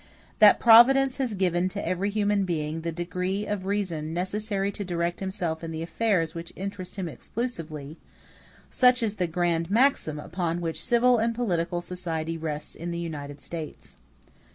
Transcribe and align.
That 0.39 0.59
Providence 0.59 1.17
has 1.17 1.35
given 1.35 1.69
to 1.69 1.87
every 1.87 2.09
human 2.09 2.43
being 2.43 2.81
the 2.81 2.91
degree 2.91 3.45
of 3.45 3.67
reason 3.67 4.15
necessary 4.15 4.71
to 4.71 4.83
direct 4.83 5.19
himself 5.19 5.63
in 5.63 5.69
the 5.69 5.83
affairs 5.83 6.33
which 6.33 6.51
interest 6.55 6.95
him 6.95 7.07
exclusively—such 7.07 9.03
is 9.03 9.17
the 9.17 9.27
grand 9.27 9.69
maxim 9.69 10.17
upon 10.19 10.59
which 10.59 10.83
civil 10.83 11.19
and 11.19 11.35
political 11.35 11.81
society 11.81 12.35
rests 12.35 12.73
in 12.73 12.89
the 12.89 12.97
United 12.97 13.41
States. 13.41 13.97